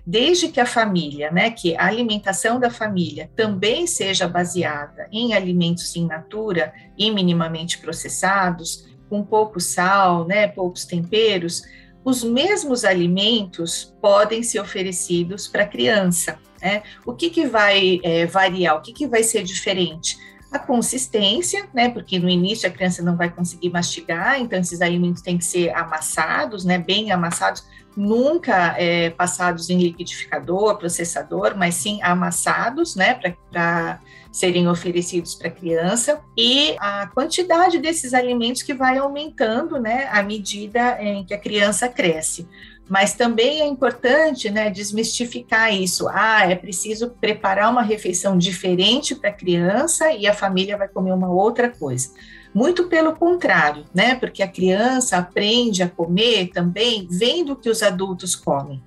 Desde 0.05 0.48
que 0.48 0.60
a 0.62 0.65
família, 0.65 1.29
né, 1.31 1.51
que 1.51 1.75
a 1.75 1.86
alimentação 1.86 2.62
da 2.62 2.69
família 2.69 3.29
também 3.36 3.86
seja 3.86 4.25
baseada 4.25 5.10
em 5.12 5.34
alimentos 5.34 5.93
in 5.98 6.07
natura 6.07 6.74
e 6.98 7.12
minimamente 7.12 7.77
processados, 7.77 8.88
com 9.09 9.23
pouco 9.23 9.59
sal, 9.59 10.25
né, 10.25 10.47
poucos 10.47 10.85
temperos, 10.85 11.63
os 12.03 12.23
mesmos 12.23 12.85
alimentos 12.85 13.93
podem 14.01 14.41
ser 14.41 14.59
oferecidos 14.61 15.47
para 15.47 15.63
a 15.63 15.67
criança. 15.67 16.39
Né? 16.61 16.81
O 17.05 17.13
que, 17.13 17.29
que 17.29 17.45
vai 17.45 17.99
é, 18.03 18.25
variar? 18.25 18.77
O 18.77 18.81
que, 18.81 18.93
que 18.93 19.07
vai 19.07 19.23
ser 19.23 19.43
diferente? 19.43 20.17
A 20.49 20.57
consistência, 20.57 21.67
né? 21.73 21.89
Porque 21.89 22.17
no 22.17 22.29
início 22.29 22.67
a 22.69 22.71
criança 22.71 23.03
não 23.03 23.17
vai 23.17 23.29
conseguir 23.29 23.69
mastigar, 23.69 24.39
então 24.39 24.57
esses 24.57 24.81
alimentos 24.81 25.21
têm 25.21 25.37
que 25.37 25.43
ser 25.43 25.75
amassados, 25.75 26.63
né? 26.63 26.77
Bem 26.77 27.11
amassados, 27.11 27.65
nunca 27.97 28.75
é, 28.77 29.09
passados 29.09 29.71
em 29.71 29.79
liquidificador, 29.79 30.77
processador, 30.77 31.55
mas 31.57 31.75
sim 31.75 31.99
amassados, 32.03 32.95
né? 32.95 33.15
Para 33.51 33.99
serem 34.31 34.67
oferecidos 34.67 35.33
para 35.33 35.49
criança 35.49 36.21
e 36.37 36.75
a 36.79 37.07
quantidade 37.07 37.79
desses 37.79 38.13
alimentos 38.13 38.61
que 38.61 38.73
vai 38.73 38.99
aumentando, 38.99 39.79
né, 39.79 40.07
à 40.11 40.21
medida 40.21 41.01
em 41.01 41.25
que 41.25 41.33
a 41.33 41.39
criança 41.39 41.89
cresce. 41.89 42.47
Mas 42.87 43.15
também 43.15 43.61
é 43.61 43.65
importante, 43.65 44.49
né, 44.51 44.69
desmistificar 44.69 45.73
isso. 45.73 46.07
Ah, 46.09 46.49
é 46.49 46.55
preciso 46.55 47.09
preparar 47.09 47.71
uma 47.71 47.81
refeição 47.81 48.37
diferente 48.37 49.15
para 49.15 49.31
a 49.31 49.33
criança 49.33 50.13
e 50.13 50.27
a 50.27 50.33
família 50.33 50.77
vai 50.77 50.87
comer 50.87 51.13
uma 51.13 51.29
outra 51.29 51.67
coisa. 51.67 52.11
Muito 52.57 52.85
pelo 52.85 53.15
contrário, 53.15 53.85
né? 53.93 54.15
Porque 54.15 54.41
a 54.41 54.47
criança 54.47 55.15
aprende 55.15 55.83
a 55.83 55.87
comer 55.87 56.47
também 56.47 57.07
vendo 57.07 57.53
o 57.53 57.55
que 57.55 57.69
os 57.69 57.83
adultos 57.83 58.35
comem. 58.35 58.81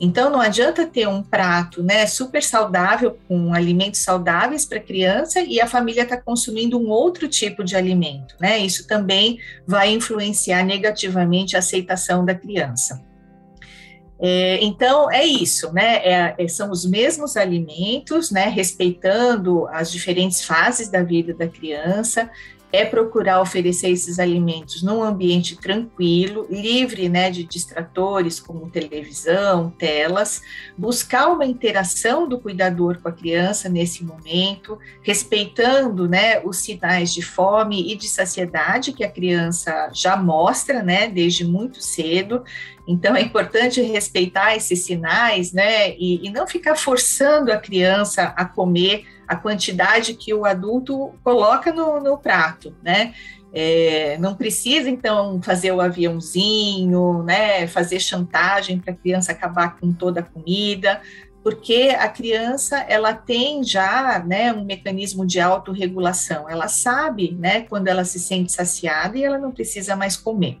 Então, 0.00 0.28
não 0.28 0.40
adianta 0.40 0.84
ter 0.84 1.06
um 1.06 1.22
prato 1.22 1.84
né, 1.84 2.04
super 2.04 2.42
saudável, 2.42 3.16
com 3.28 3.54
alimentos 3.54 4.00
saudáveis 4.00 4.66
para 4.66 4.78
a 4.78 4.82
criança, 4.82 5.40
e 5.40 5.60
a 5.60 5.68
família 5.68 6.02
está 6.02 6.16
consumindo 6.16 6.76
um 6.76 6.88
outro 6.88 7.28
tipo 7.28 7.62
de 7.62 7.76
alimento. 7.76 8.34
Né? 8.40 8.58
Isso 8.58 8.88
também 8.88 9.38
vai 9.64 9.92
influenciar 9.92 10.64
negativamente 10.64 11.54
a 11.54 11.60
aceitação 11.60 12.24
da 12.24 12.34
criança. 12.34 13.00
É, 14.18 14.58
então, 14.64 15.08
é 15.10 15.24
isso, 15.24 15.72
né? 15.72 15.96
É, 15.96 16.34
é, 16.38 16.48
são 16.48 16.70
os 16.70 16.84
mesmos 16.84 17.36
alimentos, 17.36 18.30
né? 18.30 18.46
Respeitando 18.46 19.66
as 19.68 19.90
diferentes 19.90 20.44
fases 20.44 20.88
da 20.88 21.02
vida 21.02 21.34
da 21.34 21.48
criança, 21.48 22.30
é 22.72 22.86
procurar 22.86 23.42
oferecer 23.42 23.90
esses 23.90 24.18
alimentos 24.18 24.82
num 24.82 25.02
ambiente 25.02 25.56
tranquilo, 25.56 26.46
livre 26.48 27.06
né, 27.06 27.30
de 27.30 27.44
distratores 27.44 28.40
como 28.40 28.70
televisão, 28.70 29.70
telas, 29.78 30.40
buscar 30.76 31.28
uma 31.28 31.44
interação 31.44 32.26
do 32.26 32.40
cuidador 32.40 32.98
com 33.02 33.08
a 33.08 33.12
criança 33.12 33.68
nesse 33.68 34.02
momento, 34.02 34.78
respeitando 35.02 36.08
né, 36.08 36.40
os 36.42 36.58
sinais 36.58 37.12
de 37.12 37.20
fome 37.20 37.92
e 37.92 37.94
de 37.94 38.08
saciedade 38.08 38.94
que 38.94 39.04
a 39.04 39.10
criança 39.10 39.90
já 39.92 40.16
mostra 40.16 40.82
né, 40.82 41.08
desde 41.08 41.44
muito 41.44 41.82
cedo. 41.82 42.42
Então, 42.88 43.14
é 43.14 43.20
importante 43.20 43.82
respeitar 43.82 44.56
esses 44.56 44.80
sinais 44.80 45.52
né, 45.52 45.90
e, 45.96 46.26
e 46.26 46.30
não 46.30 46.46
ficar 46.46 46.74
forçando 46.74 47.52
a 47.52 47.58
criança 47.58 48.32
a 48.34 48.46
comer 48.46 49.04
a 49.32 49.36
quantidade 49.36 50.14
que 50.14 50.34
o 50.34 50.44
adulto 50.44 51.14
coloca 51.24 51.72
no, 51.72 52.00
no 52.00 52.18
prato, 52.18 52.74
né? 52.82 53.14
É, 53.54 54.16
não 54.18 54.34
precisa, 54.34 54.88
então, 54.88 55.40
fazer 55.42 55.72
o 55.72 55.80
aviãozinho, 55.80 57.22
né? 57.22 57.66
Fazer 57.66 57.98
chantagem 57.98 58.78
para 58.78 58.92
a 58.92 58.96
criança 58.96 59.32
acabar 59.32 59.78
com 59.78 59.92
toda 59.92 60.20
a 60.20 60.22
comida, 60.22 61.00
porque 61.42 61.94
a 61.98 62.08
criança 62.08 62.78
ela 62.88 63.14
tem 63.14 63.64
já 63.64 64.22
né, 64.24 64.52
um 64.52 64.64
mecanismo 64.64 65.26
de 65.26 65.40
autorregulação, 65.40 66.48
ela 66.48 66.68
sabe 66.68 67.32
né, 67.32 67.62
quando 67.62 67.88
ela 67.88 68.04
se 68.04 68.20
sente 68.20 68.52
saciada 68.52 69.18
e 69.18 69.24
ela 69.24 69.38
não 69.38 69.50
precisa 69.50 69.96
mais 69.96 70.16
comer. 70.16 70.58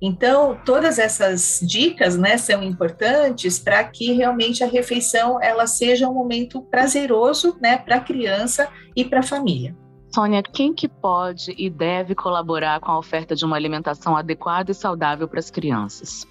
Então, 0.00 0.58
todas 0.64 0.98
essas 0.98 1.60
dicas, 1.62 2.16
né, 2.16 2.36
são 2.36 2.62
importantes 2.62 3.58
para 3.58 3.82
que 3.84 4.12
realmente 4.12 4.62
a 4.62 4.66
refeição 4.66 5.40
ela 5.42 5.66
seja 5.66 6.08
um 6.08 6.14
momento 6.14 6.60
prazeroso, 6.62 7.56
né, 7.60 7.78
para 7.78 7.96
a 7.96 8.00
criança 8.00 8.68
e 8.94 9.04
para 9.04 9.20
a 9.20 9.22
família. 9.22 9.74
Sônia, 10.14 10.44
quem 10.44 10.72
que 10.72 10.88
pode 10.88 11.52
e 11.58 11.68
deve 11.68 12.14
colaborar 12.14 12.78
com 12.78 12.92
a 12.92 12.98
oferta 12.98 13.34
de 13.34 13.44
uma 13.44 13.56
alimentação 13.56 14.16
adequada 14.16 14.70
e 14.70 14.74
saudável 14.74 15.26
para 15.26 15.40
as 15.40 15.50
crianças? 15.50 16.24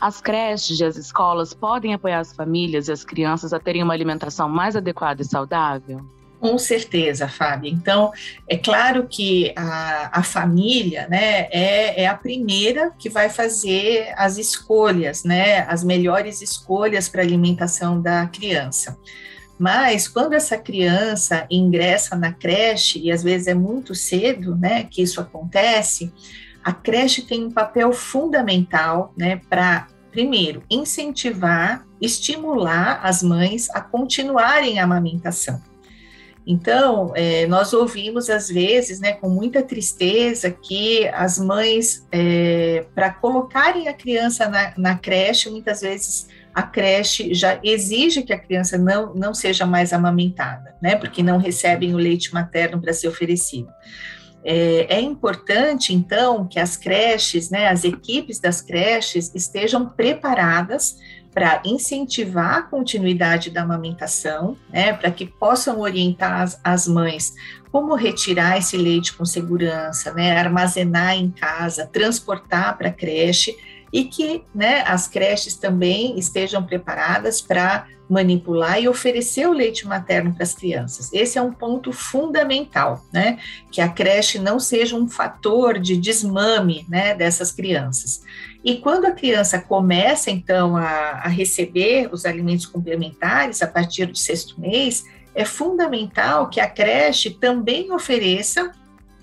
As 0.00 0.22
creches 0.22 0.80
e 0.80 0.84
as 0.84 0.96
escolas 0.96 1.52
podem 1.52 1.92
apoiar 1.92 2.20
as 2.20 2.34
famílias 2.34 2.88
e 2.88 2.92
as 2.92 3.04
crianças 3.04 3.52
a 3.52 3.60
terem 3.60 3.82
uma 3.82 3.92
alimentação 3.92 4.48
mais 4.48 4.74
adequada 4.74 5.20
e 5.20 5.24
saudável? 5.26 6.00
Com 6.38 6.58
certeza, 6.58 7.28
Fábio. 7.28 7.72
Então, 7.72 8.12
é 8.46 8.58
claro 8.58 9.06
que 9.08 9.52
a, 9.56 10.20
a 10.20 10.22
família 10.22 11.06
né, 11.08 11.48
é, 11.50 12.02
é, 12.02 12.06
a 12.06 12.14
primeira 12.14 12.92
que 12.98 13.08
vai 13.08 13.30
fazer 13.30 14.12
as 14.16 14.36
escolhas, 14.36 15.24
né, 15.24 15.60
as 15.60 15.82
melhores 15.82 16.42
escolhas 16.42 17.08
para 17.08 17.22
a 17.22 17.24
alimentação 17.24 18.00
da 18.00 18.26
criança. 18.26 18.98
Mas 19.58 20.06
quando 20.06 20.34
essa 20.34 20.58
criança 20.58 21.46
ingressa 21.50 22.14
na 22.14 22.32
creche, 22.32 22.98
e 22.98 23.10
às 23.10 23.22
vezes 23.22 23.46
é 23.46 23.54
muito 23.54 23.94
cedo 23.94 24.54
né, 24.54 24.84
que 24.84 25.02
isso 25.02 25.20
acontece, 25.20 26.12
a 26.62 26.72
creche 26.72 27.22
tem 27.22 27.46
um 27.46 27.50
papel 27.50 27.92
fundamental 27.92 29.14
né, 29.16 29.40
para, 29.48 29.86
primeiro, 30.10 30.62
incentivar, 30.68 31.86
estimular 32.00 33.00
as 33.02 33.22
mães 33.22 33.70
a 33.70 33.80
continuarem 33.80 34.78
a 34.78 34.84
amamentação. 34.84 35.62
Então, 36.46 37.12
é, 37.16 37.44
nós 37.48 37.72
ouvimos 37.72 38.30
às 38.30 38.48
vezes, 38.48 39.00
né, 39.00 39.12
com 39.12 39.28
muita 39.28 39.62
tristeza, 39.62 40.48
que 40.48 41.08
as 41.08 41.40
mães, 41.40 42.06
é, 42.12 42.86
para 42.94 43.10
colocarem 43.10 43.88
a 43.88 43.92
criança 43.92 44.48
na, 44.48 44.72
na, 44.76 44.96
creche, 44.96 45.50
muitas 45.50 45.80
vezes 45.80 46.28
a 46.54 46.62
creche 46.62 47.34
já 47.34 47.58
exige 47.64 48.22
que 48.22 48.32
a 48.32 48.38
criança 48.38 48.78
não, 48.78 49.12
não 49.12 49.34
seja 49.34 49.66
mais 49.66 49.92
amamentada, 49.92 50.76
né, 50.80 50.94
porque 50.94 51.20
não 51.20 51.38
recebem 51.38 51.92
o 51.94 51.98
leite 51.98 52.32
materno 52.32 52.80
para 52.80 52.92
ser 52.92 53.08
oferecido. 53.08 53.68
É, 54.44 54.98
é, 54.98 55.00
importante, 55.00 55.92
então, 55.92 56.46
que 56.46 56.60
as 56.60 56.76
creches, 56.76 57.50
né, 57.50 57.66
as 57.66 57.82
equipes 57.82 58.38
das 58.38 58.60
creches 58.60 59.34
estejam 59.34 59.88
preparadas 59.88 60.96
para 61.36 61.60
incentivar 61.66 62.54
a 62.54 62.62
continuidade 62.62 63.50
da 63.50 63.60
amamentação, 63.60 64.56
né, 64.70 64.94
para 64.94 65.10
que 65.10 65.26
possam 65.26 65.80
orientar 65.80 66.40
as, 66.40 66.58
as, 66.64 66.88
mães 66.88 67.34
como 67.70 67.94
retirar 67.94 68.56
esse 68.56 68.74
leite 68.74 69.12
com 69.12 69.26
segurança, 69.26 70.14
né, 70.14 70.34
armazenar 70.34 71.14
em 71.14 71.30
casa, 71.30 71.90
transportar 71.92 72.78
para 72.78 72.88
a 72.88 72.92
creche 72.92 73.54
e 73.96 74.04
que 74.04 74.44
né, 74.54 74.82
as 74.86 75.08
creches 75.08 75.56
também 75.56 76.18
estejam 76.18 76.62
preparadas 76.62 77.40
para 77.40 77.86
manipular 78.06 78.78
e 78.78 78.86
oferecer 78.86 79.48
o 79.48 79.54
leite 79.54 79.86
materno 79.86 80.34
para 80.34 80.42
as 80.42 80.52
crianças. 80.52 81.10
Esse 81.14 81.38
é 81.38 81.42
um 81.42 81.50
ponto 81.50 81.94
fundamental, 81.94 83.02
né? 83.10 83.38
Que 83.72 83.80
a 83.80 83.88
creche 83.88 84.38
não 84.38 84.60
seja 84.60 84.94
um 84.94 85.08
fator 85.08 85.78
de 85.78 85.96
desmame, 85.96 86.84
né, 86.90 87.14
dessas 87.14 87.50
crianças. 87.50 88.20
E 88.62 88.76
quando 88.76 89.06
a 89.06 89.12
criança 89.12 89.58
começa, 89.58 90.30
então, 90.30 90.76
a, 90.76 91.22
a 91.24 91.28
receber 91.28 92.10
os 92.12 92.26
alimentos 92.26 92.66
complementares 92.66 93.62
a 93.62 93.66
partir 93.66 94.04
do 94.04 94.18
sexto 94.18 94.60
mês, 94.60 95.06
é 95.34 95.46
fundamental 95.46 96.50
que 96.50 96.60
a 96.60 96.68
creche 96.68 97.30
também 97.30 97.90
ofereça 97.90 98.70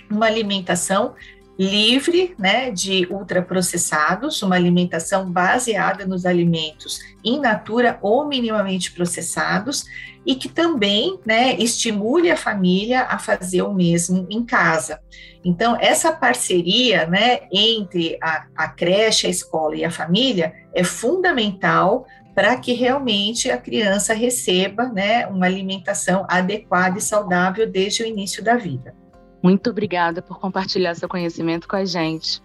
uma 0.09 0.25
alimentação 0.25 1.13
livre 1.57 2.35
né, 2.37 2.71
de 2.71 3.07
ultraprocessados, 3.11 4.41
uma 4.41 4.55
alimentação 4.55 5.31
baseada 5.31 6.05
nos 6.05 6.25
alimentos 6.25 6.99
in 7.23 7.39
natura 7.39 7.99
ou 8.01 8.27
minimamente 8.27 8.91
processados, 8.91 9.85
e 10.25 10.35
que 10.35 10.47
também 10.47 11.19
né, 11.25 11.53
estimule 11.55 12.31
a 12.31 12.37
família 12.37 13.03
a 13.03 13.19
fazer 13.19 13.61
o 13.61 13.73
mesmo 13.73 14.25
em 14.29 14.43
casa. 14.43 14.99
Então, 15.43 15.77
essa 15.79 16.13
parceria 16.13 17.05
né, 17.05 17.41
entre 17.51 18.17
a, 18.21 18.45
a 18.55 18.67
creche, 18.69 19.27
a 19.27 19.29
escola 19.29 19.75
e 19.75 19.83
a 19.83 19.91
família 19.91 20.53
é 20.73 20.83
fundamental 20.83 22.05
para 22.33 22.57
que 22.57 22.73
realmente 22.73 23.51
a 23.51 23.57
criança 23.57 24.13
receba 24.13 24.85
né, 24.87 25.27
uma 25.27 25.45
alimentação 25.45 26.25
adequada 26.29 26.97
e 26.97 27.01
saudável 27.01 27.69
desde 27.69 28.01
o 28.01 28.07
início 28.07 28.43
da 28.43 28.55
vida. 28.55 28.95
Muito 29.43 29.71
obrigada 29.71 30.21
por 30.21 30.39
compartilhar 30.39 30.95
seu 30.95 31.09
conhecimento 31.09 31.67
com 31.67 31.75
a 31.75 31.83
gente. 31.83 32.41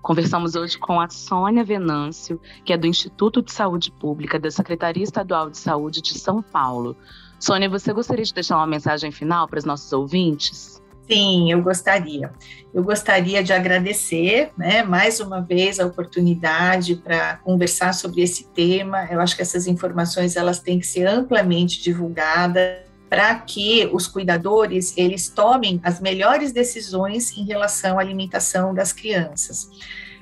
Conversamos 0.00 0.54
hoje 0.54 0.78
com 0.78 1.00
a 1.00 1.10
Sônia 1.10 1.64
Venâncio, 1.64 2.40
que 2.64 2.72
é 2.72 2.76
do 2.76 2.86
Instituto 2.86 3.42
de 3.42 3.50
Saúde 3.50 3.90
Pública 3.90 4.38
da 4.38 4.48
Secretaria 4.48 5.02
Estadual 5.02 5.50
de 5.50 5.58
Saúde 5.58 6.00
de 6.00 6.16
São 6.16 6.40
Paulo. 6.40 6.96
Sônia, 7.40 7.68
você 7.68 7.92
gostaria 7.92 8.24
de 8.24 8.32
deixar 8.32 8.56
uma 8.56 8.68
mensagem 8.68 9.10
final 9.10 9.48
para 9.48 9.58
os 9.58 9.64
nossos 9.64 9.92
ouvintes? 9.92 10.80
Sim, 11.08 11.50
eu 11.50 11.60
gostaria. 11.60 12.32
Eu 12.72 12.84
gostaria 12.84 13.42
de 13.42 13.52
agradecer, 13.52 14.52
né, 14.56 14.84
mais 14.84 15.18
uma 15.18 15.40
vez 15.40 15.80
a 15.80 15.86
oportunidade 15.86 16.94
para 16.94 17.38
conversar 17.38 17.94
sobre 17.94 18.22
esse 18.22 18.46
tema. 18.50 19.08
Eu 19.10 19.20
acho 19.20 19.34
que 19.34 19.42
essas 19.42 19.66
informações 19.66 20.36
elas 20.36 20.60
têm 20.60 20.78
que 20.78 20.86
ser 20.86 21.06
amplamente 21.06 21.82
divulgadas 21.82 22.87
para 23.08 23.34
que 23.36 23.88
os 23.92 24.06
cuidadores 24.06 24.92
eles 24.96 25.28
tomem 25.28 25.80
as 25.82 26.00
melhores 26.00 26.52
decisões 26.52 27.36
em 27.36 27.44
relação 27.44 27.98
à 27.98 28.02
alimentação 28.02 28.74
das 28.74 28.92
crianças. 28.92 29.68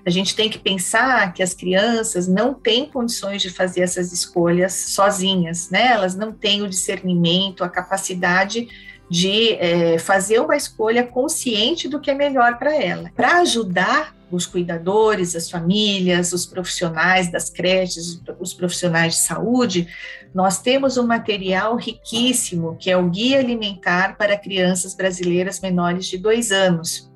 A 0.06 0.10
gente 0.10 0.36
tem 0.36 0.48
que 0.48 0.58
pensar 0.58 1.32
que 1.34 1.42
as 1.42 1.52
crianças 1.52 2.28
não 2.28 2.54
têm 2.54 2.88
condições 2.88 3.42
de 3.42 3.50
fazer 3.50 3.80
essas 3.80 4.12
escolhas 4.12 4.72
sozinhas, 4.72 5.68
né? 5.68 5.88
Elas 5.88 6.14
não 6.14 6.32
têm 6.32 6.62
o 6.62 6.68
discernimento, 6.68 7.64
a 7.64 7.68
capacidade 7.68 8.68
de 9.10 9.54
é, 9.54 9.98
fazer 9.98 10.40
uma 10.40 10.56
escolha 10.56 11.04
consciente 11.04 11.88
do 11.88 12.00
que 12.00 12.10
é 12.10 12.14
melhor 12.14 12.56
para 12.56 12.74
ela. 12.74 13.10
Para 13.16 13.40
ajudar 13.40 14.15
os 14.30 14.46
cuidadores, 14.46 15.36
as 15.36 15.50
famílias, 15.50 16.32
os 16.32 16.44
profissionais 16.44 17.30
das 17.30 17.48
creches, 17.48 18.20
os 18.40 18.52
profissionais 18.52 19.14
de 19.14 19.20
saúde, 19.20 19.88
nós 20.34 20.60
temos 20.60 20.96
um 20.96 21.06
material 21.06 21.76
riquíssimo 21.76 22.76
que 22.76 22.90
é 22.90 22.96
o 22.96 23.08
Guia 23.08 23.38
Alimentar 23.38 24.16
para 24.16 24.36
Crianças 24.36 24.94
Brasileiras 24.94 25.60
Menores 25.60 26.06
de 26.06 26.18
dois 26.18 26.50
anos. 26.50 27.10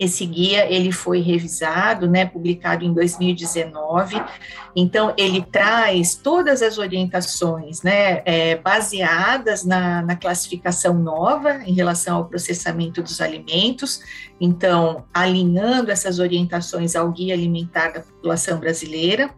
Esse 0.00 0.24
guia 0.24 0.64
ele 0.72 0.90
foi 0.90 1.20
revisado, 1.20 2.08
né, 2.08 2.24
publicado 2.24 2.86
em 2.86 2.94
2019. 2.94 4.16
Então 4.74 5.12
ele 5.14 5.42
traz 5.42 6.14
todas 6.14 6.62
as 6.62 6.78
orientações, 6.78 7.82
né, 7.82 8.22
é, 8.24 8.56
baseadas 8.56 9.62
na, 9.62 10.00
na 10.00 10.16
classificação 10.16 10.94
nova 10.94 11.60
em 11.66 11.74
relação 11.74 12.16
ao 12.16 12.24
processamento 12.24 13.02
dos 13.02 13.20
alimentos. 13.20 14.00
Então 14.40 15.04
alinhando 15.12 15.90
essas 15.90 16.18
orientações 16.18 16.96
ao 16.96 17.12
guia 17.12 17.34
alimentar 17.34 17.90
da 17.90 18.00
população 18.00 18.58
brasileira 18.58 19.30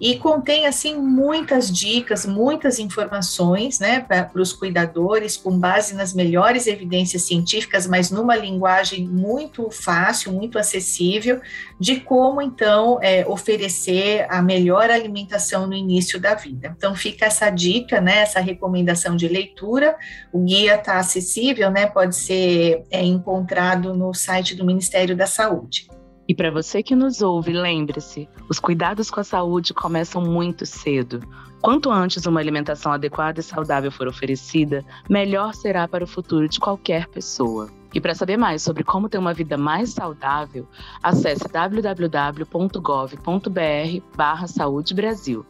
e 0.00 0.16
contém 0.16 0.66
assim 0.66 0.96
muitas 0.96 1.70
dicas, 1.70 2.24
muitas 2.24 2.78
informações, 2.78 3.80
né, 3.80 4.00
para 4.00 4.30
os 4.36 4.52
cuidadores 4.52 5.36
com 5.36 5.58
base 5.58 5.94
nas 5.94 6.14
melhores 6.14 6.66
evidências 6.66 7.22
científicas, 7.22 7.86
mas 7.86 8.10
numa 8.10 8.36
linguagem 8.36 9.06
muito 9.08 9.70
fácil, 9.70 10.32
muito 10.32 10.58
acessível, 10.58 11.40
de 11.80 12.00
como 12.00 12.40
então 12.40 12.98
é, 13.02 13.26
oferecer 13.26 14.26
a 14.28 14.40
melhor 14.40 14.90
alimentação 14.90 15.66
no 15.66 15.74
início 15.74 16.20
da 16.20 16.34
vida. 16.34 16.74
Então 16.76 16.94
fica 16.94 17.26
essa 17.26 17.50
dica, 17.50 18.00
né, 18.00 18.18
essa 18.18 18.40
recomendação 18.40 19.16
de 19.16 19.26
leitura. 19.26 19.96
O 20.32 20.44
guia 20.44 20.76
está 20.76 20.98
acessível, 20.98 21.70
né, 21.70 21.86
pode 21.86 22.14
ser 22.14 22.84
é, 22.90 23.02
encontrado 23.02 23.94
no 23.94 24.14
site 24.14 24.54
do 24.54 24.64
Ministério 24.64 25.16
da 25.16 25.26
Saúde. 25.26 25.88
E 26.28 26.34
para 26.34 26.50
você 26.50 26.82
que 26.82 26.94
nos 26.94 27.22
ouve, 27.22 27.52
lembre-se: 27.52 28.28
os 28.50 28.60
cuidados 28.60 29.10
com 29.10 29.20
a 29.20 29.24
saúde 29.24 29.72
começam 29.72 30.20
muito 30.22 30.66
cedo. 30.66 31.22
Quanto 31.62 31.90
antes 31.90 32.26
uma 32.26 32.38
alimentação 32.38 32.92
adequada 32.92 33.40
e 33.40 33.42
saudável 33.42 33.90
for 33.90 34.06
oferecida, 34.06 34.84
melhor 35.08 35.54
será 35.54 35.88
para 35.88 36.04
o 36.04 36.06
futuro 36.06 36.46
de 36.48 36.60
qualquer 36.60 37.08
pessoa. 37.08 37.70
E 37.94 38.00
para 38.00 38.14
saber 38.14 38.36
mais 38.36 38.62
sobre 38.62 38.84
como 38.84 39.08
ter 39.08 39.18
uma 39.18 39.32
vida 39.32 39.56
mais 39.56 39.88
saudável, 39.90 40.68
acesse 41.02 41.48
www.gov.br/barra 41.48 44.46
Saúde 44.46 44.94
Brasil. 44.94 45.46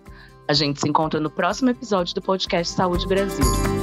A 0.47 0.53
gente 0.55 0.81
se 0.81 0.89
encontra 0.89 1.21
no 1.21 1.29
próximo 1.29 1.71
episódio 1.71 2.15
do 2.15 2.23
podcast 2.23 2.73
Saúde 2.73 3.07
Brasil. 3.07 3.78